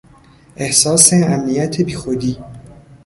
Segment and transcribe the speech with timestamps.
[0.55, 2.37] احساس امنیت بیخودی